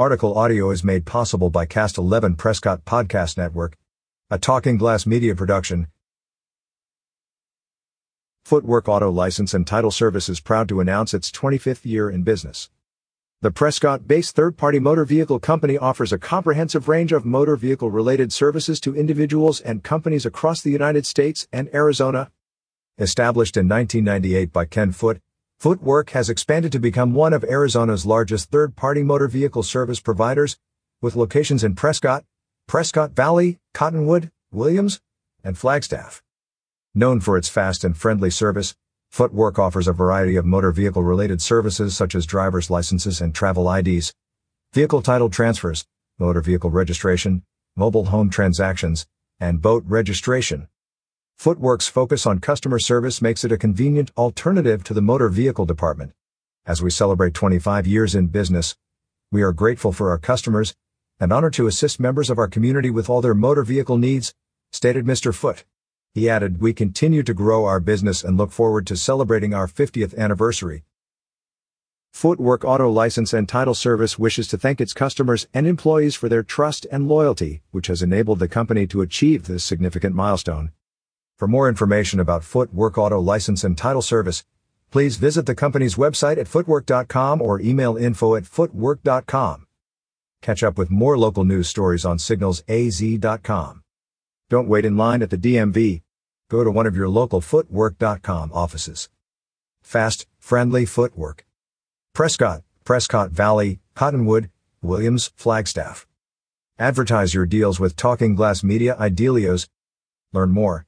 [0.00, 3.76] Article audio is made possible by Cast 11 Prescott Podcast Network,
[4.30, 5.88] a Talking Glass media production.
[8.48, 12.70] FooteWork Auto License and Title Service is proud to announce its 25th year in business.
[13.42, 17.90] The Prescott based third party motor vehicle company offers a comprehensive range of motor vehicle
[17.90, 22.30] related services to individuals and companies across the United States and Arizona.
[22.96, 25.20] Established in 1998 by Ken Foote,
[25.60, 30.56] FooteWork has expanded to become one of Arizona's largest third-party motor vehicle service providers,
[31.02, 32.24] with locations in Prescott,
[32.66, 35.02] Prescott Valley, Cottonwood, Williams,
[35.44, 36.22] and Flagstaff.
[36.94, 38.74] Known for its fast and friendly service,
[39.14, 43.70] FooteWork offers a variety of motor vehicle related services such as driver's licenses and travel
[43.70, 44.14] IDs,
[44.72, 45.84] vehicle title transfers,
[46.18, 47.42] motor vehicle registration,
[47.76, 49.06] mobile home transactions,
[49.38, 50.68] and boat registration.
[51.40, 56.12] FooteWork's focus on customer service makes it a convenient alternative to the motor vehicle department.
[56.66, 58.76] As we celebrate 25 years in business,
[59.32, 60.74] we are grateful for our customers
[61.18, 64.34] and honored to assist members of our community with all their motor vehicle needs,
[64.70, 65.34] stated Mr.
[65.34, 65.64] Foote.
[66.12, 70.14] He added, We continue to grow our business and look forward to celebrating our 50th
[70.18, 70.84] anniversary.
[72.14, 76.42] FooteWork Auto License and Title Service wishes to thank its customers and employees for their
[76.42, 80.72] trust and loyalty, which has enabled the company to achieve this significant milestone.
[81.40, 84.44] For more information about FooteWork Auto License and Title Service,
[84.90, 89.66] please visit the company's website at footework.com or email info at footework.com.
[90.42, 93.82] Catch up with more local news stories on signalsaz.com.
[94.50, 96.02] Don't wait in line at the DMV.
[96.50, 99.08] Go to one of your local footework.com offices.
[99.82, 101.40] Fast, friendly FooteWork.
[102.12, 104.50] Prescott, Prescott Valley, Cottonwood,
[104.82, 106.06] Williams, Flagstaff.
[106.78, 109.68] Advertise your deals with Talking Glass Media Idealios.
[110.34, 110.86] Learn more